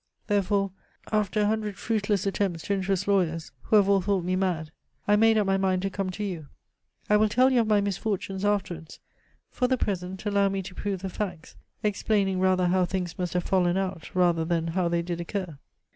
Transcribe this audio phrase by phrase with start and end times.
[0.25, 0.71] Therefore,
[1.11, 4.71] after a hundred fruitless attempts to interest lawyers, who have all thought me mad,
[5.07, 6.47] I made up my mind to come to you.
[7.07, 8.99] I will tell you of my misfortunes afterwards;
[9.51, 13.43] for the present, allow me to prove the facts, explaining rather how things must have
[13.43, 15.59] fallen out rather than how they did occur.